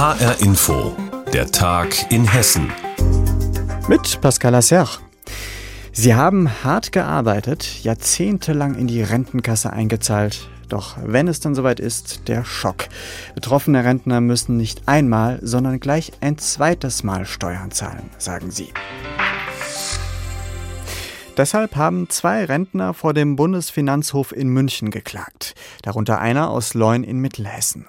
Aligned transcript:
HR 0.00 0.40
Info, 0.40 0.96
der 1.30 1.50
Tag 1.50 2.10
in 2.10 2.26
Hessen. 2.26 2.72
Mit 3.86 4.18
Pascal 4.22 4.52
Lasser. 4.52 4.88
Sie 5.92 6.14
haben 6.14 6.48
hart 6.64 6.90
gearbeitet, 6.90 7.84
jahrzehntelang 7.84 8.76
in 8.76 8.86
die 8.86 9.02
Rentenkasse 9.02 9.70
eingezahlt. 9.70 10.48
Doch 10.70 10.96
wenn 11.04 11.28
es 11.28 11.40
dann 11.40 11.54
soweit 11.54 11.80
ist, 11.80 12.28
der 12.28 12.46
Schock. 12.46 12.88
Betroffene 13.34 13.84
Rentner 13.84 14.22
müssen 14.22 14.56
nicht 14.56 14.88
einmal, 14.88 15.38
sondern 15.42 15.80
gleich 15.80 16.12
ein 16.22 16.38
zweites 16.38 17.04
Mal 17.04 17.26
Steuern 17.26 17.70
zahlen, 17.70 18.08
sagen 18.16 18.50
sie. 18.50 18.72
Deshalb 21.40 21.74
haben 21.74 22.10
zwei 22.10 22.44
Rentner 22.44 22.92
vor 22.92 23.14
dem 23.14 23.34
Bundesfinanzhof 23.34 24.30
in 24.30 24.50
München 24.50 24.90
geklagt, 24.90 25.54
darunter 25.80 26.20
einer 26.20 26.50
aus 26.50 26.74
Leun 26.74 27.02
in 27.02 27.18
Mittelhessen. 27.18 27.86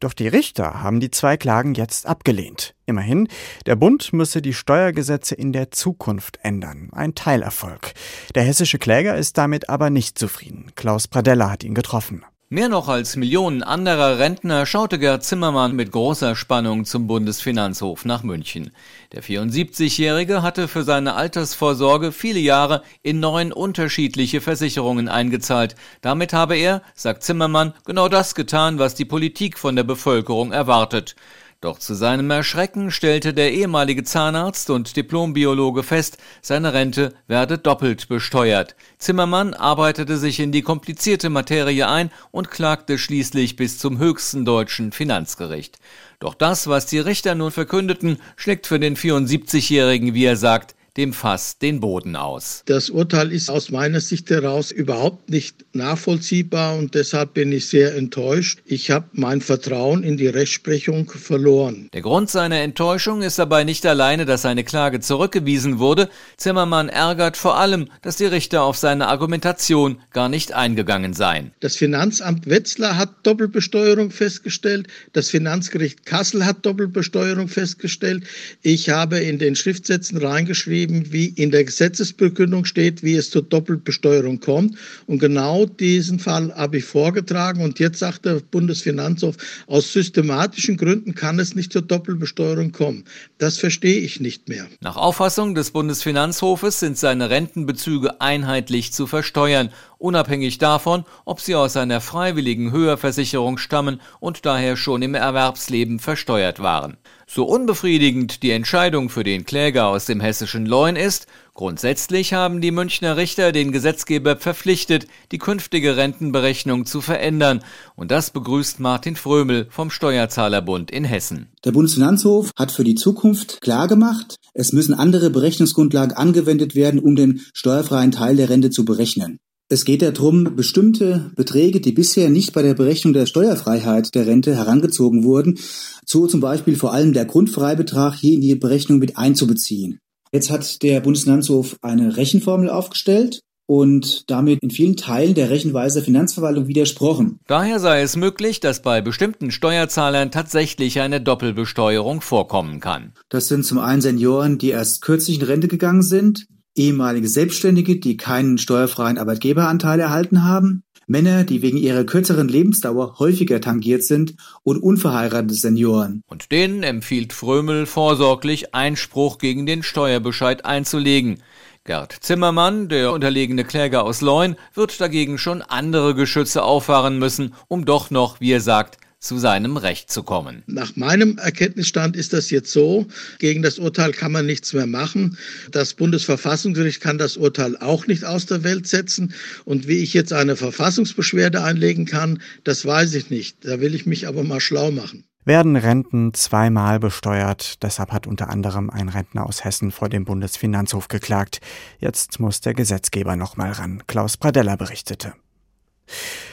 Doch 0.00 0.12
die 0.12 0.26
Richter 0.26 0.82
haben 0.82 0.98
die 0.98 1.12
zwei 1.12 1.36
Klagen 1.36 1.74
jetzt 1.74 2.06
abgelehnt. 2.06 2.74
Immerhin, 2.86 3.28
der 3.64 3.76
Bund 3.76 4.12
müsse 4.12 4.42
die 4.42 4.54
Steuergesetze 4.54 5.36
in 5.36 5.52
der 5.52 5.70
Zukunft 5.70 6.40
ändern. 6.42 6.88
Ein 6.90 7.14
Teilerfolg. 7.14 7.92
Der 8.34 8.42
hessische 8.42 8.80
Kläger 8.80 9.16
ist 9.16 9.38
damit 9.38 9.68
aber 9.68 9.88
nicht 9.88 10.18
zufrieden. 10.18 10.72
Klaus 10.74 11.06
Pradella 11.06 11.48
hat 11.48 11.62
ihn 11.62 11.76
getroffen. 11.76 12.24
Mehr 12.52 12.68
noch 12.68 12.88
als 12.88 13.14
Millionen 13.14 13.62
anderer 13.62 14.18
Rentner 14.18 14.66
schaute 14.66 14.98
Gerd 14.98 15.22
Zimmermann 15.22 15.76
mit 15.76 15.92
großer 15.92 16.34
Spannung 16.34 16.84
zum 16.84 17.06
Bundesfinanzhof 17.06 18.04
nach 18.04 18.24
München. 18.24 18.72
Der 19.12 19.22
74-Jährige 19.22 20.42
hatte 20.42 20.66
für 20.66 20.82
seine 20.82 21.14
Altersvorsorge 21.14 22.10
viele 22.10 22.40
Jahre 22.40 22.82
in 23.04 23.20
neun 23.20 23.52
unterschiedliche 23.52 24.40
Versicherungen 24.40 25.08
eingezahlt. 25.08 25.76
Damit 26.00 26.32
habe 26.32 26.56
er, 26.56 26.82
sagt 26.96 27.22
Zimmermann, 27.22 27.72
genau 27.84 28.08
das 28.08 28.34
getan, 28.34 28.80
was 28.80 28.96
die 28.96 29.04
Politik 29.04 29.56
von 29.56 29.76
der 29.76 29.84
Bevölkerung 29.84 30.50
erwartet. 30.50 31.14
Doch 31.62 31.78
zu 31.78 31.92
seinem 31.92 32.30
Erschrecken 32.30 32.90
stellte 32.90 33.34
der 33.34 33.52
ehemalige 33.52 34.02
Zahnarzt 34.02 34.70
und 34.70 34.96
Diplombiologe 34.96 35.82
fest, 35.82 36.16
seine 36.40 36.72
Rente 36.72 37.12
werde 37.26 37.58
doppelt 37.58 38.08
besteuert. 38.08 38.76
Zimmermann 38.96 39.52
arbeitete 39.52 40.16
sich 40.16 40.40
in 40.40 40.52
die 40.52 40.62
komplizierte 40.62 41.28
Materie 41.28 41.86
ein 41.86 42.10
und 42.30 42.50
klagte 42.50 42.96
schließlich 42.96 43.56
bis 43.56 43.76
zum 43.76 43.98
höchsten 43.98 44.46
deutschen 44.46 44.90
Finanzgericht. 44.90 45.78
Doch 46.18 46.32
das, 46.32 46.66
was 46.66 46.86
die 46.86 46.98
Richter 46.98 47.34
nun 47.34 47.50
verkündeten, 47.50 48.16
schlägt 48.36 48.66
für 48.66 48.80
den 48.80 48.96
74-Jährigen, 48.96 50.14
wie 50.14 50.24
er 50.24 50.36
sagt, 50.36 50.74
dem 50.96 51.12
Fass 51.12 51.58
den 51.58 51.80
Boden 51.80 52.16
aus. 52.16 52.62
Das 52.66 52.90
Urteil 52.90 53.32
ist 53.32 53.50
aus 53.50 53.70
meiner 53.70 54.00
Sicht 54.00 54.30
heraus 54.30 54.70
überhaupt 54.70 55.30
nicht 55.30 55.64
nachvollziehbar 55.72 56.76
und 56.76 56.94
deshalb 56.94 57.34
bin 57.34 57.52
ich 57.52 57.68
sehr 57.68 57.94
enttäuscht. 57.94 58.60
Ich 58.64 58.90
habe 58.90 59.06
mein 59.12 59.40
Vertrauen 59.40 60.02
in 60.02 60.16
die 60.16 60.26
Rechtsprechung 60.26 61.10
verloren. 61.10 61.88
Der 61.92 62.02
Grund 62.02 62.30
seiner 62.30 62.60
Enttäuschung 62.60 63.22
ist 63.22 63.38
dabei 63.38 63.64
nicht 63.64 63.86
alleine, 63.86 64.26
dass 64.26 64.42
seine 64.42 64.64
Klage 64.64 65.00
zurückgewiesen 65.00 65.78
wurde. 65.78 66.08
Zimmermann 66.36 66.88
ärgert 66.88 67.36
vor 67.36 67.58
allem, 67.58 67.88
dass 68.02 68.16
die 68.16 68.26
Richter 68.26 68.62
auf 68.62 68.76
seine 68.76 69.08
Argumentation 69.08 70.00
gar 70.12 70.28
nicht 70.28 70.52
eingegangen 70.52 71.14
seien. 71.14 71.52
Das 71.60 71.76
Finanzamt 71.76 72.48
Wetzlar 72.48 72.96
hat 72.96 73.10
Doppelbesteuerung 73.22 74.10
festgestellt. 74.10 74.88
Das 75.12 75.30
Finanzgericht 75.30 76.04
Kassel 76.04 76.44
hat 76.44 76.66
Doppelbesteuerung 76.66 77.48
festgestellt. 77.48 78.24
Ich 78.62 78.88
habe 78.90 79.18
in 79.18 79.38
den 79.38 79.56
Schriftsätzen 79.56 80.18
reingeschrieben, 80.18 80.79
eben 80.80 81.12
wie 81.12 81.26
in 81.26 81.50
der 81.50 81.64
Gesetzesbegründung 81.64 82.64
steht, 82.64 83.02
wie 83.02 83.14
es 83.14 83.30
zur 83.30 83.42
Doppelbesteuerung 83.42 84.40
kommt. 84.40 84.76
Und 85.06 85.18
genau 85.18 85.66
diesen 85.66 86.18
Fall 86.18 86.54
habe 86.54 86.78
ich 86.78 86.84
vorgetragen. 86.84 87.62
Und 87.62 87.78
jetzt 87.78 87.98
sagt 87.98 88.24
der 88.24 88.40
Bundesfinanzhof, 88.50 89.36
aus 89.66 89.92
systematischen 89.92 90.76
Gründen 90.76 91.14
kann 91.14 91.38
es 91.38 91.54
nicht 91.54 91.72
zur 91.72 91.82
Doppelbesteuerung 91.82 92.72
kommen. 92.72 93.04
Das 93.38 93.58
verstehe 93.58 94.00
ich 94.00 94.20
nicht 94.20 94.48
mehr. 94.48 94.66
Nach 94.80 94.96
Auffassung 94.96 95.54
des 95.54 95.70
Bundesfinanzhofes 95.70 96.80
sind 96.80 96.96
seine 96.96 97.30
Rentenbezüge 97.30 98.20
einheitlich 98.20 98.92
zu 98.92 99.06
versteuern, 99.06 99.70
unabhängig 99.98 100.58
davon, 100.58 101.04
ob 101.24 101.40
sie 101.40 101.54
aus 101.54 101.76
einer 101.76 102.00
freiwilligen 102.00 102.72
Höherversicherung 102.72 103.58
stammen 103.58 104.00
und 104.18 104.46
daher 104.46 104.76
schon 104.76 105.02
im 105.02 105.14
Erwerbsleben 105.14 105.98
versteuert 105.98 106.60
waren. 106.60 106.96
So 107.32 107.44
unbefriedigend 107.44 108.42
die 108.42 108.50
Entscheidung 108.50 109.08
für 109.08 109.22
den 109.22 109.44
Kläger 109.44 109.86
aus 109.86 110.04
dem 110.04 110.18
hessischen 110.18 110.66
Leun 110.66 110.96
ist, 110.96 111.28
grundsätzlich 111.54 112.32
haben 112.32 112.60
die 112.60 112.72
Münchner 112.72 113.16
Richter 113.16 113.52
den 113.52 113.70
Gesetzgeber 113.70 114.36
verpflichtet, 114.36 115.06
die 115.30 115.38
künftige 115.38 115.96
Rentenberechnung 115.96 116.86
zu 116.86 117.00
verändern. 117.00 117.62
Und 117.94 118.10
das 118.10 118.32
begrüßt 118.32 118.80
Martin 118.80 119.14
Frömel 119.14 119.68
vom 119.70 119.90
Steuerzahlerbund 119.90 120.90
in 120.90 121.04
Hessen. 121.04 121.52
Der 121.64 121.70
Bundesfinanzhof 121.70 122.50
hat 122.58 122.72
für 122.72 122.82
die 122.82 122.96
Zukunft 122.96 123.60
klargemacht, 123.60 124.34
es 124.52 124.72
müssen 124.72 124.94
andere 124.94 125.30
Berechnungsgrundlagen 125.30 126.16
angewendet 126.16 126.74
werden, 126.74 126.98
um 126.98 127.14
den 127.14 127.42
steuerfreien 127.54 128.10
Teil 128.10 128.34
der 128.34 128.50
Rente 128.50 128.70
zu 128.70 128.84
berechnen. 128.84 129.38
Es 129.72 129.84
geht 129.84 130.02
darum, 130.02 130.56
bestimmte 130.56 131.30
Beträge, 131.36 131.80
die 131.80 131.92
bisher 131.92 132.28
nicht 132.28 132.52
bei 132.52 132.60
der 132.60 132.74
Berechnung 132.74 133.12
der 133.12 133.26
Steuerfreiheit 133.26 134.16
der 134.16 134.26
Rente 134.26 134.56
herangezogen 134.56 135.22
wurden, 135.22 135.60
so 136.04 136.26
zum 136.26 136.40
Beispiel 136.40 136.74
vor 136.74 136.92
allem 136.92 137.12
der 137.12 137.24
Grundfreibetrag 137.24 138.16
hier 138.16 138.34
in 138.34 138.40
die 138.40 138.56
Berechnung 138.56 138.98
mit 138.98 139.16
einzubeziehen. 139.16 140.00
Jetzt 140.32 140.50
hat 140.50 140.82
der 140.82 141.00
Bundesfinanzhof 141.00 141.76
eine 141.82 142.16
Rechenformel 142.16 142.68
aufgestellt 142.68 143.42
und 143.66 144.28
damit 144.28 144.60
in 144.60 144.70
vielen 144.70 144.96
Teilen 144.96 145.34
der 145.34 145.50
Rechenweise 145.50 146.00
der 146.00 146.04
Finanzverwaltung 146.04 146.66
widersprochen. 146.66 147.38
Daher 147.46 147.78
sei 147.78 148.02
es 148.02 148.16
möglich, 148.16 148.58
dass 148.58 148.82
bei 148.82 149.00
bestimmten 149.00 149.52
Steuerzahlern 149.52 150.32
tatsächlich 150.32 150.98
eine 150.98 151.20
Doppelbesteuerung 151.20 152.22
vorkommen 152.22 152.80
kann. 152.80 153.12
Das 153.28 153.46
sind 153.46 153.64
zum 153.64 153.78
einen 153.78 154.02
Senioren, 154.02 154.58
die 154.58 154.70
erst 154.70 155.00
kürzlich 155.00 155.38
in 155.38 155.46
Rente 155.46 155.68
gegangen 155.68 156.02
sind, 156.02 156.48
ehemalige 156.80 157.28
Selbstständige, 157.28 158.00
die 158.00 158.16
keinen 158.16 158.58
steuerfreien 158.58 159.18
Arbeitgeberanteil 159.18 160.00
erhalten 160.00 160.44
haben, 160.44 160.82
Männer, 161.06 161.42
die 161.42 161.60
wegen 161.60 161.76
ihrer 161.76 162.04
kürzeren 162.04 162.48
Lebensdauer 162.48 163.18
häufiger 163.18 163.60
tangiert 163.60 164.04
sind 164.04 164.36
und 164.62 164.78
unverheiratete 164.78 165.54
Senioren. 165.54 166.22
Und 166.28 166.52
denen 166.52 166.84
empfiehlt 166.84 167.32
Frömel 167.32 167.86
vorsorglich 167.86 168.74
Einspruch 168.74 169.38
gegen 169.38 169.66
den 169.66 169.82
Steuerbescheid 169.82 170.64
einzulegen. 170.64 171.42
Gerd 171.84 172.12
Zimmermann, 172.12 172.88
der 172.88 173.12
unterlegene 173.12 173.64
Kläger 173.64 174.04
aus 174.04 174.20
Leun, 174.20 174.54
wird 174.74 175.00
dagegen 175.00 175.36
schon 175.36 175.62
andere 175.62 176.14
Geschütze 176.14 176.62
auffahren 176.62 177.18
müssen, 177.18 177.54
um 177.66 177.84
doch 177.84 178.10
noch, 178.10 178.40
wie 178.40 178.52
er 178.52 178.60
sagt, 178.60 178.98
zu 179.20 179.38
seinem 179.38 179.76
Recht 179.76 180.10
zu 180.10 180.22
kommen. 180.22 180.62
Nach 180.66 180.96
meinem 180.96 181.38
Erkenntnisstand 181.38 182.16
ist 182.16 182.32
das 182.32 182.50
jetzt 182.50 182.72
so. 182.72 183.06
Gegen 183.38 183.62
das 183.62 183.78
Urteil 183.78 184.12
kann 184.12 184.32
man 184.32 184.46
nichts 184.46 184.72
mehr 184.72 184.86
machen. 184.86 185.36
Das 185.70 185.94
Bundesverfassungsgericht 185.94 187.00
kann 187.00 187.18
das 187.18 187.36
Urteil 187.36 187.76
auch 187.76 188.06
nicht 188.06 188.24
aus 188.24 188.46
der 188.46 188.64
Welt 188.64 188.88
setzen. 188.88 189.34
Und 189.64 189.86
wie 189.86 189.98
ich 189.98 190.14
jetzt 190.14 190.32
eine 190.32 190.56
Verfassungsbeschwerde 190.56 191.62
einlegen 191.62 192.06
kann, 192.06 192.40
das 192.64 192.84
weiß 192.84 193.14
ich 193.14 193.30
nicht. 193.30 193.58
Da 193.64 193.80
will 193.80 193.94
ich 193.94 194.06
mich 194.06 194.26
aber 194.26 194.42
mal 194.42 194.60
schlau 194.60 194.90
machen 194.90 195.24
werden 195.44 195.74
Renten 195.74 196.32
zweimal 196.34 197.00
besteuert. 197.00 197.82
Deshalb 197.82 198.12
hat 198.12 198.26
unter 198.26 198.50
anderem 198.50 198.88
ein 198.88 199.08
Rentner 199.08 199.46
aus 199.46 199.64
Hessen 199.64 199.90
vor 199.90 200.08
dem 200.08 200.24
Bundesfinanzhof 200.24 201.08
geklagt. 201.08 201.60
Jetzt 201.98 202.38
muss 202.38 202.60
der 202.60 202.74
Gesetzgeber 202.74 203.34
noch 203.34 203.56
mal 203.56 203.72
ran. 203.72 204.02
Klaus 204.06 204.36
Pradella 204.36 204.76
berichtete. 204.76 205.32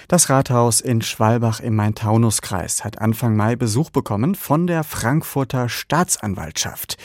Das 0.07 0.29
Rathaus 0.29 0.79
in 0.79 1.01
Schwalbach 1.01 1.59
im 1.59 1.75
Main-Taunus-Kreis 1.75 2.85
hat 2.85 3.01
Anfang 3.01 3.35
Mai 3.35 3.57
Besuch 3.57 3.89
bekommen 3.89 4.35
von 4.35 4.65
der 4.65 4.85
Frankfurter 4.85 5.67
Staatsanwaltschaft. 5.67 6.95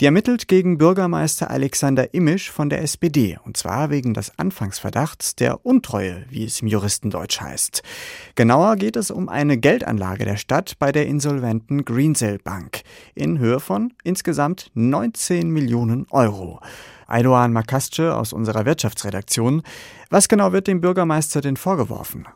Die 0.00 0.06
ermittelt 0.06 0.48
gegen 0.48 0.76
Bürgermeister 0.76 1.52
Alexander 1.52 2.12
Imisch 2.14 2.50
von 2.50 2.68
der 2.68 2.82
SPD, 2.82 3.38
und 3.44 3.56
zwar 3.56 3.90
wegen 3.90 4.12
des 4.12 4.36
Anfangsverdachts 4.40 5.36
der 5.36 5.64
Untreue, 5.64 6.24
wie 6.30 6.46
es 6.46 6.60
im 6.60 6.66
Juristendeutsch 6.66 7.40
heißt. 7.40 7.84
Genauer 8.34 8.74
geht 8.74 8.96
es 8.96 9.12
um 9.12 9.28
eine 9.28 9.56
Geldanlage 9.56 10.24
der 10.24 10.36
Stadt 10.36 10.80
bei 10.80 10.90
der 10.90 11.06
insolventen 11.06 11.84
Greensill 11.84 12.38
Bank 12.42 12.82
in 13.14 13.38
Höhe 13.38 13.60
von 13.60 13.92
insgesamt 14.02 14.72
19 14.74 15.48
Millionen 15.48 16.08
Euro. 16.10 16.58
Aydoğan 17.06 17.52
Makasce 17.52 18.16
aus 18.16 18.32
unserer 18.32 18.66
Wirtschaftsredaktion. 18.66 19.62
Was 20.10 20.28
genau 20.28 20.52
wird 20.52 20.66
dem 20.66 20.80
Bürgermeister 20.80 21.40
denn 21.40 21.56
vorgeworfen? 21.56 22.26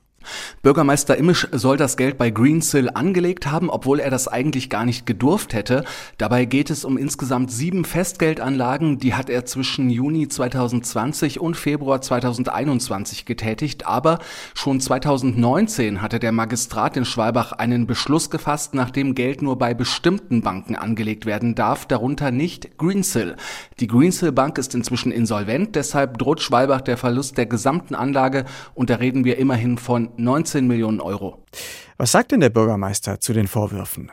Bürgermeister 0.62 1.16
Imisch 1.16 1.48
soll 1.52 1.76
das 1.76 1.96
Geld 1.96 2.18
bei 2.18 2.30
Greensill 2.30 2.90
angelegt 2.92 3.50
haben, 3.50 3.70
obwohl 3.70 4.00
er 4.00 4.10
das 4.10 4.28
eigentlich 4.28 4.70
gar 4.70 4.84
nicht 4.84 5.06
gedurft 5.06 5.54
hätte. 5.54 5.84
Dabei 6.18 6.44
geht 6.44 6.70
es 6.70 6.84
um 6.84 6.96
insgesamt 6.96 7.50
sieben 7.50 7.84
Festgeldanlagen, 7.84 8.98
die 8.98 9.14
hat 9.14 9.30
er 9.30 9.44
zwischen 9.44 9.90
Juni 9.90 10.28
2020 10.28 11.40
und 11.40 11.56
Februar 11.56 12.00
2021 12.00 13.24
getätigt. 13.24 13.86
Aber 13.86 14.18
schon 14.54 14.80
2019 14.80 16.02
hatte 16.02 16.18
der 16.18 16.32
Magistrat 16.32 16.96
in 16.96 17.04
Schwalbach 17.04 17.52
einen 17.52 17.86
Beschluss 17.86 18.30
gefasst, 18.30 18.74
nachdem 18.74 19.14
Geld 19.14 19.42
nur 19.42 19.58
bei 19.58 19.74
bestimmten 19.74 20.42
Banken 20.42 20.76
angelegt 20.76 21.26
werden 21.26 21.54
darf, 21.54 21.86
darunter 21.86 22.30
nicht 22.30 22.78
Greensill. 22.78 23.36
Die 23.80 23.86
Greensill 23.86 24.32
Bank 24.32 24.58
ist 24.58 24.74
inzwischen 24.74 25.12
insolvent, 25.12 25.76
deshalb 25.76 26.18
droht 26.18 26.40
Schwalbach 26.40 26.80
der 26.80 26.96
Verlust 26.96 27.38
der 27.38 27.46
gesamten 27.46 27.94
Anlage 27.94 28.44
und 28.74 28.90
da 28.90 28.96
reden 28.96 29.24
wir 29.24 29.38
immerhin 29.38 29.78
von 29.78 30.10
19 30.16 30.66
Millionen 30.66 31.00
Euro. 31.00 31.42
Was 32.02 32.10
sagt 32.10 32.32
denn 32.32 32.40
der 32.40 32.50
Bürgermeister 32.50 33.20
zu 33.20 33.32
den 33.32 33.46
Vorwürfen? 33.46 34.10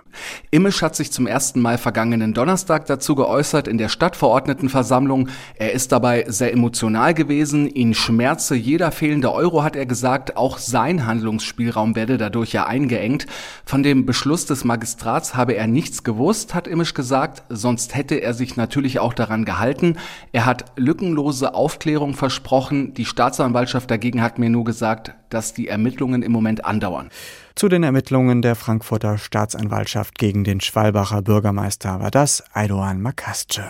Immisch 0.51 0.83
hat 0.83 0.95
sich 0.95 1.11
zum 1.11 1.25
ersten 1.25 1.59
Mal 1.59 1.79
vergangenen 1.79 2.35
Donnerstag 2.35 2.85
dazu 2.85 3.15
geäußert 3.15 3.67
in 3.67 3.79
der 3.79 3.89
Stadtverordnetenversammlung. 3.89 5.29
Er 5.55 5.71
ist 5.71 5.91
dabei 5.91 6.25
sehr 6.27 6.53
emotional 6.53 7.15
gewesen. 7.15 7.67
Ihn 7.67 7.95
schmerze 7.95 8.53
jeder 8.55 8.91
fehlende 8.91 9.33
Euro, 9.33 9.63
hat 9.63 9.75
er 9.75 9.87
gesagt. 9.87 10.37
Auch 10.37 10.59
sein 10.59 11.07
Handlungsspielraum 11.07 11.95
werde 11.95 12.17
dadurch 12.17 12.53
ja 12.53 12.67
eingeengt. 12.67 13.25
Von 13.65 13.81
dem 13.81 14.05
Beschluss 14.05 14.45
des 14.45 14.63
Magistrats 14.65 15.33
habe 15.33 15.55
er 15.55 15.65
nichts 15.65 16.03
gewusst, 16.03 16.53
hat 16.53 16.67
Immisch 16.67 16.93
gesagt. 16.93 17.41
Sonst 17.49 17.95
hätte 17.95 18.15
er 18.15 18.35
sich 18.35 18.55
natürlich 18.55 18.99
auch 18.99 19.15
daran 19.15 19.45
gehalten. 19.45 19.97
Er 20.31 20.45
hat 20.45 20.65
lückenlose 20.75 21.55
Aufklärung 21.55 22.13
versprochen. 22.13 22.93
Die 22.93 23.05
Staatsanwaltschaft 23.05 23.89
dagegen 23.89 24.21
hat 24.21 24.37
mir 24.37 24.51
nur 24.51 24.63
gesagt, 24.63 25.15
dass 25.29 25.53
die 25.53 25.67
Ermittlungen 25.67 25.88
im 25.97 26.31
Moment 26.31 26.65
andauern. 26.65 27.09
Zu 27.55 27.69
den 27.69 27.83
Ermittlungen 27.83 28.41
der 28.41 28.55
Frankfurter 28.55 29.17
Staatsanwaltschaft 29.17 30.17
gegen 30.17 30.43
den 30.43 30.61
Schwalbacher 30.61 31.21
Bürgermeister 31.21 31.99
war 31.99 32.11
das 32.11 32.43
Eidoan 32.53 33.01
Makasce. 33.01 33.63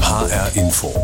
HR 0.00 0.56
Info. 0.56 0.94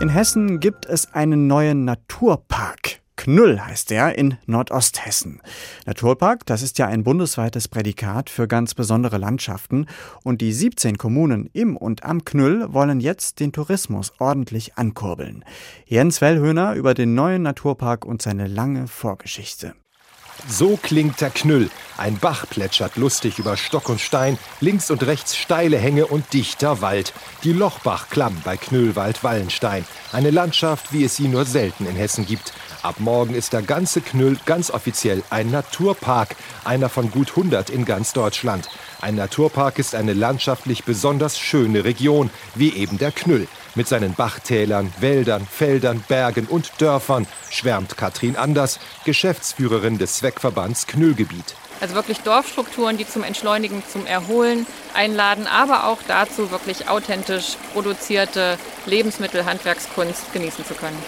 In 0.00 0.08
Hessen 0.08 0.60
gibt 0.60 0.86
es 0.86 1.12
einen 1.12 1.46
neuen 1.46 1.84
Naturpark. 1.84 3.00
Knüll 3.18 3.60
heißt 3.60 3.90
er 3.90 4.16
in 4.16 4.38
Nordosthessen. 4.46 5.42
Naturpark, 5.86 6.46
das 6.46 6.62
ist 6.62 6.78
ja 6.78 6.86
ein 6.86 7.02
bundesweites 7.02 7.66
Prädikat 7.66 8.30
für 8.30 8.46
ganz 8.46 8.74
besondere 8.74 9.18
Landschaften 9.18 9.86
und 10.22 10.40
die 10.40 10.52
17 10.52 10.96
Kommunen 10.96 11.50
im 11.52 11.76
und 11.76 12.04
am 12.04 12.24
Knüll 12.24 12.72
wollen 12.72 13.00
jetzt 13.00 13.40
den 13.40 13.52
Tourismus 13.52 14.12
ordentlich 14.20 14.78
ankurbeln. 14.78 15.44
Jens 15.84 16.20
Wellhöhner 16.20 16.74
über 16.74 16.94
den 16.94 17.14
neuen 17.14 17.42
Naturpark 17.42 18.04
und 18.04 18.22
seine 18.22 18.46
lange 18.46 18.86
Vorgeschichte. 18.86 19.74
So 20.46 20.78
klingt 20.80 21.20
der 21.20 21.30
Knüll. 21.30 21.70
Ein 21.96 22.16
Bach 22.16 22.46
plätschert 22.48 22.96
lustig 22.96 23.38
über 23.38 23.56
Stock 23.56 23.88
und 23.88 24.00
Stein, 24.00 24.38
links 24.60 24.90
und 24.90 25.04
rechts 25.04 25.36
steile 25.36 25.78
Hänge 25.78 26.06
und 26.06 26.32
dichter 26.32 26.80
Wald. 26.80 27.12
Die 27.42 27.52
Lochbach-Klamm 27.52 28.40
bei 28.44 28.56
Knüllwald-Wallenstein. 28.56 29.84
Eine 30.12 30.30
Landschaft, 30.30 30.92
wie 30.92 31.04
es 31.04 31.16
sie 31.16 31.26
nur 31.28 31.44
selten 31.44 31.86
in 31.86 31.96
Hessen 31.96 32.24
gibt. 32.24 32.52
Ab 32.82 32.96
morgen 32.98 33.34
ist 33.34 33.52
der 33.52 33.62
ganze 33.62 34.00
Knüll 34.00 34.38
ganz 34.46 34.70
offiziell 34.70 35.24
ein 35.30 35.50
Naturpark, 35.50 36.36
einer 36.64 36.88
von 36.88 37.10
gut 37.10 37.30
100 37.30 37.70
in 37.70 37.84
ganz 37.84 38.12
Deutschland. 38.12 38.68
Ein 39.00 39.16
Naturpark 39.16 39.78
ist 39.80 39.96
eine 39.96 40.12
landschaftlich 40.12 40.84
besonders 40.84 41.38
schöne 41.38 41.84
Region, 41.84 42.30
wie 42.54 42.72
eben 42.74 42.98
der 42.98 43.10
Knüll. 43.10 43.48
Mit 43.78 43.86
seinen 43.86 44.12
Bachtälern, 44.12 44.92
Wäldern, 44.98 45.46
Feldern, 45.46 46.02
Bergen 46.08 46.46
und 46.46 46.72
Dörfern 46.78 47.28
schwärmt 47.48 47.96
Katrin 47.96 48.34
Anders, 48.34 48.80
Geschäftsführerin 49.04 49.98
des 49.98 50.16
Zweckverbands 50.16 50.88
Knüllgebiet. 50.88 51.54
Also 51.80 51.94
wirklich 51.94 52.18
Dorfstrukturen, 52.22 52.96
die 52.96 53.06
zum 53.06 53.22
Entschleunigen, 53.22 53.84
zum 53.88 54.04
Erholen 54.04 54.66
einladen, 54.94 55.46
aber 55.46 55.86
auch 55.86 55.98
dazu 56.08 56.50
wirklich 56.50 56.88
authentisch 56.88 57.56
produzierte 57.72 58.58
Lebensmittel, 58.86 59.44
Handwerkskunst 59.44 60.32
genießen 60.32 60.64
zu 60.64 60.74
können. 60.74 60.98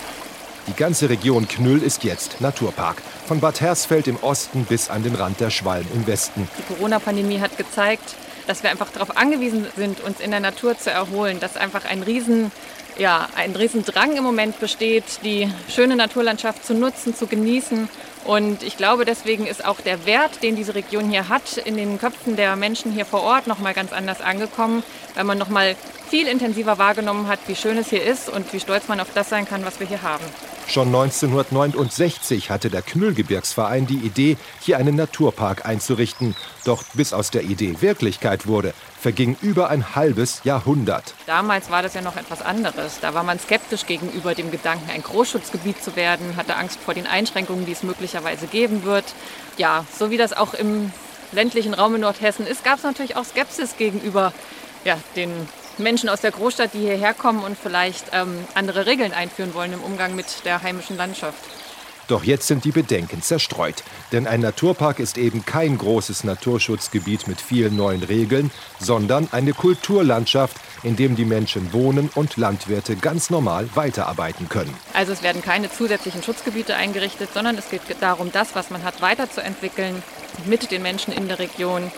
Die 0.68 0.74
ganze 0.74 1.08
Region 1.08 1.48
Knüll 1.48 1.82
ist 1.82 2.04
jetzt 2.04 2.40
Naturpark. 2.40 3.02
Von 3.26 3.40
Bad 3.40 3.60
Hersfeld 3.60 4.06
im 4.06 4.16
Osten 4.22 4.64
bis 4.64 4.90
an 4.90 5.02
den 5.02 5.16
Rand 5.16 5.40
der 5.40 5.50
Schwalm 5.50 5.86
im 5.92 6.06
Westen. 6.06 6.48
Die 6.56 6.72
Corona-Pandemie 6.72 7.40
hat 7.40 7.56
gezeigt, 7.58 8.14
dass 8.50 8.64
wir 8.64 8.70
einfach 8.70 8.90
darauf 8.90 9.16
angewiesen 9.16 9.64
sind, 9.76 10.00
uns 10.00 10.18
in 10.18 10.32
der 10.32 10.40
Natur 10.40 10.76
zu 10.76 10.90
erholen, 10.90 11.38
dass 11.38 11.56
einfach 11.56 11.84
ein 11.84 12.02
riesen 12.02 12.50
ja, 12.98 13.28
ein 13.36 13.54
Riesendrang 13.54 14.16
im 14.16 14.24
Moment 14.24 14.58
besteht, 14.58 15.20
die 15.24 15.48
schöne 15.68 15.94
Naturlandschaft 15.94 16.66
zu 16.66 16.74
nutzen, 16.74 17.14
zu 17.14 17.28
genießen. 17.28 17.88
Und 18.24 18.62
ich 18.62 18.76
glaube, 18.76 19.04
deswegen 19.04 19.46
ist 19.46 19.64
auch 19.64 19.80
der 19.80 20.06
Wert, 20.06 20.42
den 20.42 20.56
diese 20.56 20.74
Region 20.74 21.08
hier 21.10 21.28
hat, 21.28 21.56
in 21.56 21.76
den 21.76 21.98
Köpfen 21.98 22.36
der 22.36 22.54
Menschen 22.56 22.92
hier 22.92 23.06
vor 23.06 23.22
Ort 23.22 23.46
noch 23.46 23.58
mal 23.58 23.74
ganz 23.74 23.92
anders 23.92 24.20
angekommen, 24.20 24.82
weil 25.14 25.24
man 25.24 25.38
noch 25.38 25.48
mal 25.48 25.74
viel 26.10 26.26
intensiver 26.26 26.76
wahrgenommen 26.78 27.28
hat, 27.28 27.38
wie 27.46 27.54
schön 27.54 27.78
es 27.78 27.88
hier 27.88 28.02
ist 28.02 28.28
und 28.28 28.52
wie 28.52 28.60
stolz 28.60 28.88
man 28.88 29.00
auf 29.00 29.12
das 29.14 29.28
sein 29.28 29.46
kann, 29.46 29.64
was 29.64 29.80
wir 29.80 29.86
hier 29.86 30.02
haben. 30.02 30.24
Schon 30.70 30.86
1969 30.86 32.50
hatte 32.50 32.70
der 32.70 32.82
Knüllgebirgsverein 32.82 33.86
die 33.86 33.96
Idee, 33.96 34.36
hier 34.60 34.78
einen 34.78 34.94
Naturpark 34.94 35.66
einzurichten. 35.66 36.36
Doch 36.64 36.84
bis 36.94 37.12
aus 37.12 37.32
der 37.32 37.42
Idee 37.42 37.80
Wirklichkeit 37.80 38.46
wurde, 38.46 38.72
verging 39.00 39.36
über 39.40 39.68
ein 39.68 39.96
halbes 39.96 40.42
Jahrhundert. 40.44 41.14
Damals 41.26 41.70
war 41.70 41.82
das 41.82 41.94
ja 41.94 42.02
noch 42.02 42.16
etwas 42.16 42.40
anderes. 42.42 43.00
Da 43.00 43.14
war 43.14 43.24
man 43.24 43.40
skeptisch 43.40 43.84
gegenüber 43.86 44.36
dem 44.36 44.52
Gedanken, 44.52 44.90
ein 44.90 45.02
Großschutzgebiet 45.02 45.82
zu 45.82 45.96
werden, 45.96 46.36
hatte 46.36 46.54
Angst 46.54 46.78
vor 46.78 46.94
den 46.94 47.08
Einschränkungen, 47.08 47.66
die 47.66 47.72
es 47.72 47.82
möglicherweise 47.82 48.19
geben 48.50 48.84
wird. 48.84 49.04
Ja, 49.56 49.84
so 49.98 50.10
wie 50.10 50.16
das 50.16 50.32
auch 50.32 50.54
im 50.54 50.92
ländlichen 51.32 51.74
Raum 51.74 51.94
in 51.94 52.00
Nordhessen 52.00 52.46
ist, 52.46 52.64
gab 52.64 52.78
es 52.78 52.84
natürlich 52.84 53.16
auch 53.16 53.24
Skepsis 53.24 53.76
gegenüber 53.76 54.32
ja, 54.84 54.98
den 55.16 55.48
Menschen 55.78 56.08
aus 56.08 56.20
der 56.20 56.30
Großstadt, 56.30 56.74
die 56.74 56.80
hierher 56.80 57.14
kommen 57.14 57.42
und 57.42 57.56
vielleicht 57.58 58.06
ähm, 58.12 58.44
andere 58.54 58.86
Regeln 58.86 59.12
einführen 59.12 59.54
wollen 59.54 59.72
im 59.72 59.82
Umgang 59.82 60.14
mit 60.14 60.44
der 60.44 60.62
heimischen 60.62 60.96
Landschaft. 60.96 61.38
Doch 62.10 62.24
jetzt 62.24 62.48
sind 62.48 62.64
die 62.64 62.72
Bedenken 62.72 63.22
zerstreut. 63.22 63.84
Denn 64.10 64.26
ein 64.26 64.40
Naturpark 64.40 64.98
ist 64.98 65.16
eben 65.16 65.44
kein 65.44 65.78
großes 65.78 66.24
Naturschutzgebiet 66.24 67.28
mit 67.28 67.40
vielen 67.40 67.76
neuen 67.76 68.02
Regeln, 68.02 68.50
sondern 68.80 69.28
eine 69.30 69.52
Kulturlandschaft, 69.52 70.56
in 70.82 70.96
dem 70.96 71.14
die 71.14 71.24
Menschen 71.24 71.72
wohnen 71.72 72.10
und 72.16 72.36
Landwirte 72.36 72.96
ganz 72.96 73.30
normal 73.30 73.68
weiterarbeiten 73.76 74.48
können. 74.48 74.74
Also 74.92 75.12
es 75.12 75.22
werden 75.22 75.40
keine 75.40 75.70
zusätzlichen 75.70 76.24
Schutzgebiete 76.24 76.74
eingerichtet, 76.74 77.30
sondern 77.32 77.56
es 77.56 77.70
geht 77.70 77.82
darum, 78.00 78.32
das, 78.32 78.56
was 78.56 78.70
man 78.70 78.82
hat, 78.82 79.00
weiterzuentwickeln 79.00 80.02
mit 80.46 80.72
den 80.72 80.82
Menschen 80.82 81.12
in 81.12 81.28
der 81.28 81.38
Region, 81.38 81.92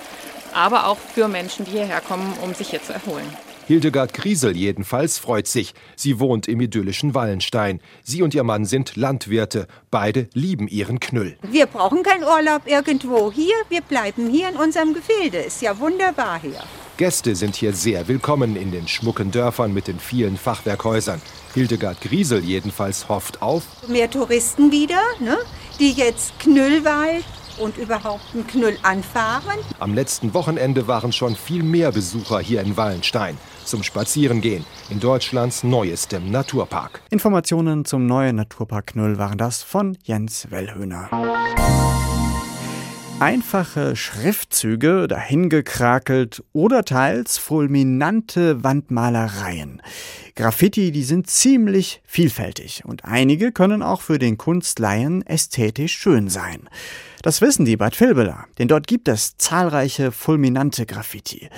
aber 0.53 0.89
auch 0.89 0.99
für 1.15 1.29
Menschen, 1.29 1.65
die 1.65 1.71
hierher 1.71 2.03
kommen, 2.03 2.35
um 2.43 2.53
sich 2.53 2.69
hier 2.69 2.83
zu 2.83 2.93
erholen. 2.93 3.35
Hildegard 3.69 4.13
Griesel 4.13 4.57
jedenfalls 4.57 5.19
freut 5.19 5.47
sich. 5.47 5.73
Sie 5.95 6.19
wohnt 6.19 6.49
im 6.49 6.61
idyllischen 6.61 7.15
Wallenstein. 7.15 7.81
Sie 8.03 8.23
und 8.23 8.35
ihr 8.35 8.43
Mann 8.43 8.65
sind 8.65 8.97
Landwirte. 8.97 9.69
Beide 9.91 10.29
lieben 10.35 10.67
ihren 10.67 10.99
Knüll. 10.99 11.37
Wir 11.43 11.67
brauchen 11.67 12.03
keinen 12.03 12.25
Urlaub 12.25 12.63
irgendwo. 12.67 13.31
Hier, 13.31 13.55
wir 13.69 13.81
bleiben 13.81 14.29
hier 14.29 14.49
in 14.49 14.57
unserem 14.57 14.95
Gefilde. 14.95 15.39
Ist 15.39 15.63
ja 15.63 15.79
wunderbar 15.79 16.41
hier. 16.41 16.61
Gäste 16.97 17.37
sind 17.37 17.55
hier 17.55 17.73
sehr 17.73 18.09
willkommen 18.09 18.57
in 18.57 18.73
den 18.73 18.89
schmucken 18.89 19.31
Dörfern 19.31 19.73
mit 19.73 19.87
den 19.87 20.01
vielen 20.01 20.37
Fachwerkhäusern. 20.37 21.23
Hildegard 21.55 22.01
Griesel 22.01 22.43
jedenfalls 22.43 23.09
hofft 23.09 23.43
auf 23.43 23.63
mehr 23.87 24.11
Touristen 24.11 24.73
wieder, 24.73 25.01
ne? 25.21 25.39
die 25.79 25.93
jetzt 25.93 26.39
Knüllwald 26.41 27.25
und 27.59 27.79
überhaupt 27.79 28.25
einen 28.35 28.47
Knüll 28.47 28.77
anfahren. 28.83 29.59
Am 29.79 29.95
letzten 29.95 30.35
Wochenende 30.35 30.89
waren 30.89 31.13
schon 31.13 31.37
viel 31.37 31.63
mehr 31.63 31.93
Besucher 31.93 32.41
hier 32.41 32.61
in 32.61 32.77
Wallenstein 32.77 33.39
zum 33.65 33.83
Spazierengehen 33.83 34.65
in 34.91 35.01
Deutschlands 35.01 35.65
neuestem 35.65 36.31
Naturpark. 36.31 37.03
Informationen 37.11 37.85
zum 37.85 38.07
neuen 38.07 38.37
Naturpark 38.37 38.89
Knüll 38.89 39.19
waren 39.19 39.39
das 39.39 39.63
von 39.63 39.97
Jens 40.05 40.51
Wellhöhner. 40.51 41.09
Einfache 43.23 43.95
Schriftzüge, 43.95 45.07
dahingekrakelt 45.07 46.43
oder 46.53 46.85
teils 46.85 47.39
fulminante 47.39 48.65
Wandmalereien. 48.65 49.81
Graffiti, 50.35 50.93
die 50.93 51.03
sind 51.03 51.29
ziemlich 51.29 52.01
vielfältig 52.07 52.85
und 52.87 53.05
einige 53.05 53.53
können 53.53 53.83
auch 53.83 54.01
für 54.01 54.19
den 54.19 54.39
Kunstlaien 54.39 55.27
ästhetisch 55.27 55.93
schön 55.93 56.29
sein. 56.31 56.69
Das 57.23 57.41
wissen 57.41 57.65
die 57.67 57.77
Bad 57.77 58.01
Vilbela, 58.01 58.47
denn 58.59 58.67
dort 58.67 58.87
gibt 58.87 59.09
es 59.09 59.37
zahlreiche 59.37 60.11
fulminante 60.11 60.87
Graffiti. 60.87 61.49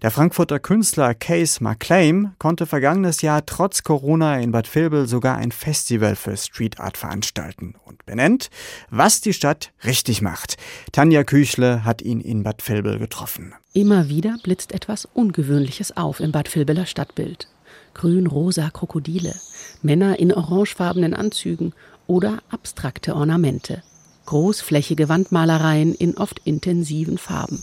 Der 0.00 0.10
Frankfurter 0.10 0.58
Künstler 0.58 1.14
Case 1.14 1.62
McClaim 1.62 2.32
konnte 2.38 2.66
vergangenes 2.66 3.20
Jahr 3.20 3.46
trotz 3.46 3.84
Corona 3.84 4.40
in 4.40 4.50
Bad 4.50 4.74
Vilbel 4.74 5.06
sogar 5.06 5.36
ein 5.36 5.52
Festival 5.52 6.16
für 6.16 6.36
Street 6.36 6.80
Art 6.80 6.96
veranstalten 6.96 7.74
und 7.84 8.04
benennt, 8.06 8.50
was 8.90 9.20
die 9.20 9.34
Stadt 9.34 9.72
richtig 9.84 10.22
macht. 10.22 10.56
Tanja 10.90 11.22
Küchle 11.22 11.84
hat 11.84 12.00
ihn 12.00 12.20
in 12.20 12.42
Bad 12.42 12.66
Vilbel 12.66 12.98
getroffen. 12.98 13.54
Immer 13.74 14.08
wieder 14.08 14.38
blitzt 14.42 14.72
etwas 14.72 15.04
Ungewöhnliches 15.04 15.96
auf 15.96 16.18
im 16.18 16.32
Bad 16.32 16.52
Vilbeler 16.52 16.86
Stadtbild. 16.86 17.51
Grün-rosa 17.94 18.70
Krokodile, 18.70 19.34
Männer 19.82 20.18
in 20.18 20.32
orangefarbenen 20.32 21.14
Anzügen 21.14 21.72
oder 22.06 22.38
abstrakte 22.50 23.14
Ornamente 23.14 23.82
großflächige 24.26 25.08
Wandmalereien 25.08 25.94
in 25.94 26.16
oft 26.16 26.40
intensiven 26.44 27.18
Farben. 27.18 27.62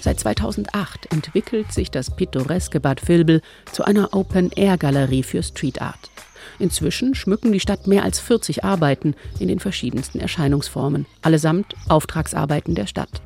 Seit 0.00 0.18
2008 0.20 1.12
entwickelt 1.12 1.72
sich 1.72 1.90
das 1.90 2.14
pittoreske 2.14 2.80
Bad 2.80 3.06
Vilbel 3.06 3.42
zu 3.70 3.84
einer 3.84 4.14
Open-Air-Galerie 4.14 5.22
für 5.22 5.42
Street 5.42 5.82
Art. 5.82 6.10
Inzwischen 6.58 7.14
schmücken 7.14 7.52
die 7.52 7.60
Stadt 7.60 7.86
mehr 7.86 8.02
als 8.02 8.18
40 8.18 8.64
Arbeiten 8.64 9.14
in 9.38 9.48
den 9.48 9.60
verschiedensten 9.60 10.20
Erscheinungsformen, 10.20 11.06
allesamt 11.22 11.74
Auftragsarbeiten 11.88 12.74
der 12.74 12.86
Stadt. 12.86 13.20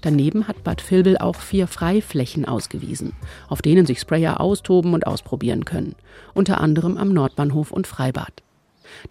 Daneben 0.00 0.48
hat 0.48 0.64
Bad 0.64 0.88
Vilbel 0.90 1.18
auch 1.18 1.36
vier 1.36 1.66
Freiflächen 1.66 2.44
ausgewiesen, 2.44 3.12
auf 3.48 3.62
denen 3.62 3.86
sich 3.86 4.00
Sprayer 4.00 4.40
austoben 4.40 4.94
und 4.94 5.06
ausprobieren 5.06 5.64
können, 5.64 5.94
unter 6.34 6.60
anderem 6.60 6.96
am 6.96 7.12
Nordbahnhof 7.12 7.70
und 7.70 7.86
Freibad. 7.86 8.42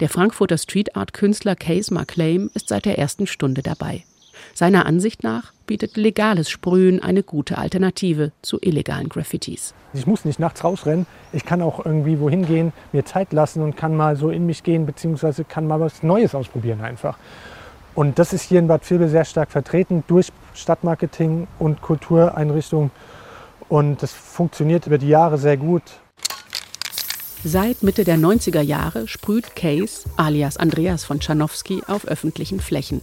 Der 0.00 0.08
Frankfurter 0.08 0.58
Street 0.58 0.96
Art 0.96 1.12
Künstler 1.12 1.56
Case 1.56 1.92
McClaim 1.92 2.50
ist 2.54 2.68
seit 2.68 2.84
der 2.84 2.98
ersten 2.98 3.26
Stunde 3.26 3.62
dabei. 3.62 4.04
Seiner 4.54 4.86
Ansicht 4.86 5.22
nach 5.22 5.52
bietet 5.66 5.96
legales 5.96 6.50
Sprühen 6.50 7.02
eine 7.02 7.22
gute 7.22 7.58
Alternative 7.58 8.32
zu 8.42 8.58
illegalen 8.60 9.08
Graffitis. 9.08 9.74
Ich 9.92 10.06
muss 10.06 10.24
nicht 10.24 10.38
nachts 10.38 10.64
rausrennen. 10.64 11.06
Ich 11.32 11.44
kann 11.44 11.62
auch 11.62 11.84
irgendwie 11.84 12.20
wohin 12.20 12.46
gehen, 12.46 12.72
mir 12.92 13.04
Zeit 13.04 13.32
lassen 13.32 13.62
und 13.62 13.76
kann 13.76 13.96
mal 13.96 14.16
so 14.16 14.30
in 14.30 14.46
mich 14.46 14.62
gehen, 14.62 14.86
beziehungsweise 14.86 15.44
kann 15.44 15.66
mal 15.66 15.80
was 15.80 16.02
Neues 16.02 16.34
ausprobieren 16.34 16.80
einfach. 16.80 17.18
Und 17.94 18.18
das 18.18 18.32
ist 18.32 18.42
hier 18.42 18.58
in 18.58 18.68
Bad 18.68 18.88
Vilbel 18.88 19.08
sehr 19.08 19.24
stark 19.24 19.50
vertreten 19.50 20.04
durch 20.06 20.28
Stadtmarketing 20.54 21.48
und 21.58 21.82
Kultureinrichtungen. 21.82 22.90
Und 23.68 24.02
das 24.02 24.12
funktioniert 24.12 24.86
über 24.86 24.98
die 24.98 25.08
Jahre 25.08 25.38
sehr 25.38 25.56
gut. 25.56 25.82
Seit 27.42 27.82
Mitte 27.82 28.04
der 28.04 28.18
90er 28.18 28.60
Jahre 28.60 29.08
sprüht 29.08 29.56
Case, 29.56 30.08
alias 30.16 30.58
Andreas 30.58 31.04
von 31.04 31.20
Czarnowski, 31.20 31.82
auf 31.86 32.06
öffentlichen 32.06 32.60
Flächen. 32.60 33.00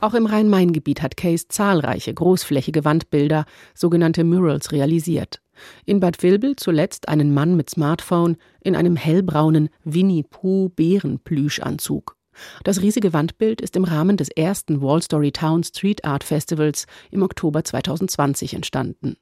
Auch 0.00 0.12
im 0.12 0.26
Rhein-Main-Gebiet 0.26 1.00
hat 1.00 1.16
Case 1.16 1.46
zahlreiche 1.48 2.12
großflächige 2.12 2.84
Wandbilder, 2.84 3.46
sogenannte 3.74 4.24
Murals, 4.24 4.72
realisiert. 4.72 5.40
In 5.86 6.00
Bad 6.00 6.22
Vilbel 6.22 6.56
zuletzt 6.56 7.08
einen 7.08 7.32
Mann 7.32 7.56
mit 7.56 7.70
Smartphone 7.70 8.36
in 8.60 8.76
einem 8.76 8.96
hellbraunen 8.96 9.70
Winnie-Pooh-Bärenplüschanzug. 9.84 12.14
Das 12.64 12.82
riesige 12.82 13.12
Wandbild 13.12 13.60
ist 13.60 13.76
im 13.76 13.84
Rahmen 13.84 14.16
des 14.16 14.28
ersten 14.28 14.82
Wall 14.82 15.02
Story 15.02 15.32
Town 15.32 15.64
Street 15.64 16.04
Art 16.04 16.24
Festivals 16.24 16.86
im 17.10 17.22
Oktober 17.22 17.64
2020 17.64 18.54
entstanden. 18.54 19.16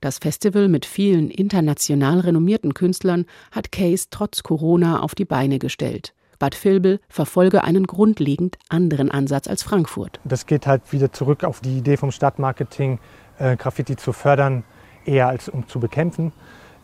Das 0.00 0.18
Festival 0.18 0.68
mit 0.68 0.84
vielen 0.84 1.30
international 1.30 2.20
renommierten 2.20 2.74
Künstlern 2.74 3.24
hat 3.52 3.72
Case 3.72 4.06
trotz 4.10 4.42
Corona 4.42 5.00
auf 5.00 5.14
die 5.14 5.24
Beine 5.24 5.58
gestellt. 5.58 6.14
Bad 6.38 6.62
Vilbel 6.62 7.00
verfolge 7.08 7.64
einen 7.64 7.86
grundlegend 7.86 8.58
anderen 8.68 9.10
Ansatz 9.10 9.46
als 9.46 9.62
Frankfurt. 9.62 10.20
Das 10.24 10.46
geht 10.46 10.66
halt 10.66 10.92
wieder 10.92 11.12
zurück 11.12 11.44
auf 11.44 11.60
die 11.60 11.78
Idee 11.78 11.96
vom 11.96 12.10
Stadtmarketing, 12.10 12.98
äh, 13.38 13.56
Graffiti 13.56 13.96
zu 13.96 14.12
fördern, 14.12 14.64
eher 15.06 15.28
als 15.28 15.48
um 15.48 15.66
zu 15.68 15.80
bekämpfen. 15.80 16.32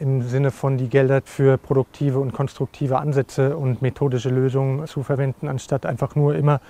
Im 0.01 0.27
Sinne 0.27 0.51
von 0.51 0.79
die 0.79 0.89
Gelder 0.89 1.21
für 1.23 1.59
produktive 1.59 2.21
und 2.21 2.33
konstruktive 2.33 2.99
Ansätze 2.99 3.55
und 3.55 3.83
methodische 3.83 4.31
Lösungen 4.31 4.87
zu 4.87 5.03
verwenden, 5.03 5.47
anstatt 5.47 5.85
einfach 5.85 6.15
nur 6.15 6.35
immer 6.35 6.63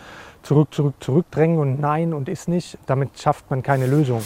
zurück, 0.43 0.75
zurück, 0.75 0.95
zurückdrängen 0.99 1.59
und 1.59 1.81
nein 1.81 2.13
und 2.13 2.29
ist 2.29 2.49
nicht. 2.49 2.77
Damit 2.87 3.11
schafft 3.21 3.49
man 3.49 3.63
keine 3.63 3.87
Lösung. 3.87 4.21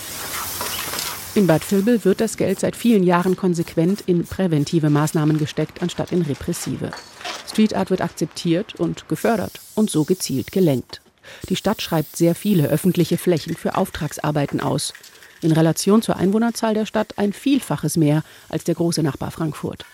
In 1.34 1.46
Bad 1.46 1.70
Vilbel 1.70 2.02
wird 2.06 2.22
das 2.22 2.38
Geld 2.38 2.60
seit 2.60 2.76
vielen 2.76 3.02
Jahren 3.02 3.36
konsequent 3.36 4.00
in 4.06 4.24
präventive 4.24 4.88
Maßnahmen 4.88 5.36
gesteckt, 5.36 5.82
anstatt 5.82 6.10
in 6.10 6.22
repressive. 6.22 6.90
Street 7.46 7.74
Art 7.74 7.90
wird 7.90 8.00
akzeptiert 8.00 8.74
und 8.76 9.06
gefördert 9.10 9.60
und 9.74 9.90
so 9.90 10.04
gezielt 10.04 10.50
gelenkt. 10.50 11.02
Die 11.50 11.56
Stadt 11.56 11.82
schreibt 11.82 12.16
sehr 12.16 12.34
viele 12.34 12.68
öffentliche 12.68 13.18
Flächen 13.18 13.54
für 13.54 13.76
Auftragsarbeiten 13.76 14.60
aus. 14.60 14.94
In 15.44 15.52
Relation 15.52 16.00
zur 16.00 16.16
Einwohnerzahl 16.16 16.72
der 16.72 16.86
Stadt 16.86 17.18
ein 17.18 17.34
Vielfaches 17.34 17.98
mehr 17.98 18.22
als 18.48 18.64
der 18.64 18.76
große 18.76 19.02
Nachbar 19.02 19.30
Frankfurt. 19.30 19.84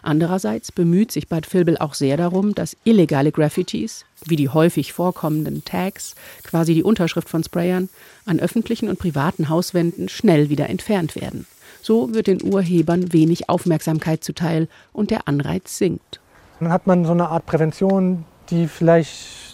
Andererseits 0.00 0.72
bemüht 0.72 1.12
sich 1.12 1.28
Bad 1.28 1.52
Vilbel 1.52 1.76
auch 1.76 1.92
sehr 1.92 2.16
darum, 2.16 2.54
dass 2.54 2.74
illegale 2.84 3.30
Graffitis, 3.30 4.06
wie 4.24 4.36
die 4.36 4.48
häufig 4.48 4.94
vorkommenden 4.94 5.62
Tags, 5.62 6.14
quasi 6.42 6.72
die 6.72 6.82
Unterschrift 6.82 7.28
von 7.28 7.44
Sprayern, 7.44 7.90
an 8.24 8.40
öffentlichen 8.40 8.88
und 8.88 8.98
privaten 8.98 9.50
Hauswänden 9.50 10.08
schnell 10.08 10.48
wieder 10.48 10.70
entfernt 10.70 11.16
werden. 11.16 11.46
So 11.82 12.14
wird 12.14 12.26
den 12.26 12.42
Urhebern 12.42 13.12
wenig 13.12 13.50
Aufmerksamkeit 13.50 14.24
zuteil 14.24 14.68
und 14.94 15.10
der 15.10 15.28
Anreiz 15.28 15.76
sinkt. 15.76 16.18
Dann 16.60 16.72
hat 16.72 16.86
man 16.86 17.04
so 17.04 17.12
eine 17.12 17.28
Art 17.28 17.44
Prävention, 17.44 18.24
die 18.48 18.66
vielleicht 18.66 19.47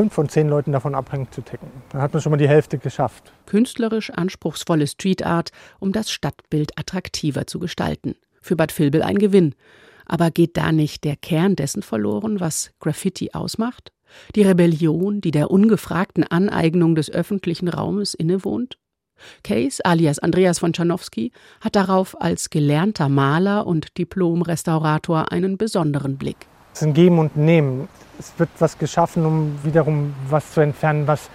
fünf 0.00 0.14
von 0.14 0.30
zehn 0.30 0.48
Leuten 0.48 0.72
davon 0.72 0.94
abhängt 0.94 1.34
zu 1.34 1.42
ticken. 1.42 1.68
Dann 1.90 2.00
hat 2.00 2.14
man 2.14 2.22
schon 2.22 2.30
mal 2.30 2.38
die 2.38 2.48
Hälfte 2.48 2.78
geschafft. 2.78 3.34
Künstlerisch 3.44 4.08
anspruchsvolle 4.08 4.86
Street 4.86 5.26
Art, 5.26 5.50
um 5.78 5.92
das 5.92 6.10
Stadtbild 6.10 6.78
attraktiver 6.78 7.46
zu 7.46 7.58
gestalten. 7.58 8.14
Für 8.40 8.56
Bad 8.56 8.78
Vilbel 8.78 9.02
ein 9.02 9.18
Gewinn. 9.18 9.54
Aber 10.06 10.30
geht 10.30 10.56
da 10.56 10.72
nicht 10.72 11.04
der 11.04 11.16
Kern 11.16 11.54
dessen 11.54 11.82
verloren, 11.82 12.40
was 12.40 12.70
Graffiti 12.80 13.32
ausmacht? 13.34 13.92
Die 14.36 14.40
Rebellion, 14.40 15.20
die 15.20 15.32
der 15.32 15.50
ungefragten 15.50 16.24
Aneignung 16.24 16.94
des 16.94 17.10
öffentlichen 17.10 17.68
Raumes 17.68 18.14
innewohnt? 18.14 18.78
Case, 19.44 19.84
alias 19.84 20.18
Andreas 20.18 20.60
von 20.60 20.72
Czarnowski, 20.72 21.30
hat 21.60 21.76
darauf 21.76 22.18
als 22.18 22.48
gelernter 22.48 23.10
Maler 23.10 23.66
und 23.66 23.98
Diplom-Restaurator 23.98 25.30
einen 25.30 25.58
besonderen 25.58 26.16
Blick. 26.16 26.46
Es 26.72 26.80
ist 26.80 26.86
ein 26.88 26.94
Geben 26.94 27.18
und 27.18 27.36
Nehmen. 27.36 27.86
Es 28.20 28.34
wird 28.36 28.50
was 28.58 28.76
geschaffen, 28.76 29.24
um 29.24 29.58
wiederum 29.64 30.12
was 30.28 30.52
zu 30.52 30.60
entfernen, 30.60 31.06
was 31.06 31.30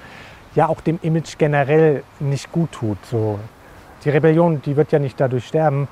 ja 0.54 0.68
auch 0.68 0.82
dem 0.82 1.00
Image 1.01 1.39
generell 1.39 2.04
nicht 2.20 2.51
gut 2.51 2.72
tut. 2.74 3.00
So. 3.10 3.39
Die 4.04 4.12
Rebellion, 4.12 4.62
die 4.62 4.75
wird 4.75 4.92
ja 4.92 5.00
nicht 5.00 5.20
dadurch 5.20 5.48
sterben, 5.48 5.88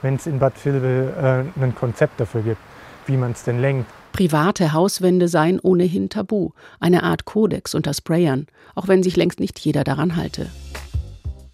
wenn 0.00 0.14
es 0.14 0.26
in 0.26 0.38
Bad 0.38 0.54
Vilbel 0.64 1.12
äh, 1.58 1.62
ein 1.62 1.74
Konzept 1.74 2.18
dafür 2.18 2.40
gibt, 2.40 2.60
wie 3.06 3.18
man 3.18 3.32
es 3.32 3.44
denn 3.44 3.60
lenkt. 3.60 3.90
Private 4.12 4.72
Hauswände 4.72 5.28
seien 5.28 5.60
ohnehin 5.60 6.08
tabu, 6.08 6.52
eine 6.80 7.02
Art 7.02 7.26
Kodex 7.26 7.74
unter 7.74 7.92
Sprayern, 7.92 8.46
auch 8.74 8.88
wenn 8.88 9.02
sich 9.02 9.16
längst 9.16 9.38
nicht 9.38 9.58
jeder 9.58 9.84
daran 9.84 10.16
halte. 10.16 10.50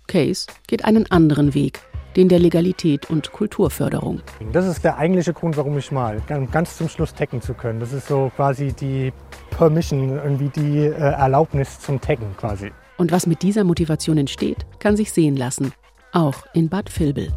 Case 0.06 0.46
geht 0.68 0.84
einen 0.84 1.10
anderen 1.10 1.52
Weg, 1.52 1.80
den 2.16 2.28
der 2.28 2.38
Legalität 2.38 3.10
und 3.10 3.32
Kulturförderung. 3.32 4.20
Das 4.52 4.66
ist 4.66 4.84
der 4.84 4.98
eigentliche 4.98 5.32
Grund, 5.32 5.56
warum 5.56 5.78
ich 5.78 5.92
mal 5.92 6.20
ganz 6.50 6.76
zum 6.76 6.88
Schluss 6.88 7.14
taggen 7.14 7.40
zu 7.40 7.54
können. 7.54 7.80
Das 7.80 7.92
ist 7.92 8.08
so 8.08 8.30
quasi 8.34 8.72
die 8.72 9.12
Permission, 9.50 10.10
irgendwie 10.10 10.48
die 10.48 10.78
äh, 10.78 10.90
Erlaubnis 10.92 11.80
zum 11.80 12.00
Taggen 12.00 12.34
quasi. 12.36 12.70
Und 12.96 13.12
was 13.12 13.26
mit 13.26 13.42
dieser 13.42 13.64
Motivation 13.64 14.18
entsteht, 14.18 14.66
kann 14.80 14.96
sich 14.96 15.12
sehen 15.12 15.36
lassen, 15.36 15.72
auch 16.12 16.46
in 16.52 16.68
Bad 16.68 16.90
Vilbel. 16.98 17.32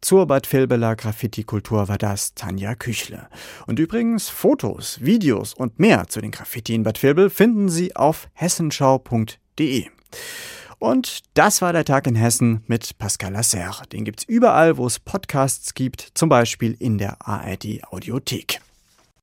Zur 0.00 0.26
Bad 0.26 0.50
Vilbeler 0.52 0.94
Graffiti-Kultur 0.94 1.88
war 1.88 1.98
das 1.98 2.34
Tanja 2.34 2.74
Küchle. 2.76 3.28
Und 3.66 3.78
übrigens 3.78 4.28
Fotos, 4.28 5.00
Videos 5.02 5.54
und 5.54 5.80
mehr 5.80 6.06
zu 6.06 6.20
den 6.20 6.30
Graffiti 6.30 6.74
in 6.74 6.84
Bad 6.84 7.02
Vilbel 7.02 7.30
finden 7.30 7.68
Sie 7.68 7.96
auf 7.96 8.28
hessenschau.de. 8.34 9.86
Und 10.78 11.20
das 11.34 11.60
war 11.60 11.72
der 11.72 11.84
Tag 11.84 12.06
in 12.06 12.14
Hessen 12.14 12.62
mit 12.66 12.98
Pascal 12.98 13.32
Lasserre. 13.32 13.86
Den 13.88 14.04
gibt's 14.04 14.24
überall, 14.24 14.76
wo 14.76 14.86
es 14.86 14.98
Podcasts 14.98 15.74
gibt, 15.74 16.08
zum 16.14 16.28
Beispiel 16.28 16.76
in 16.78 16.98
der 16.98 17.16
ARD 17.26 17.82
Audiothek. 17.90 18.60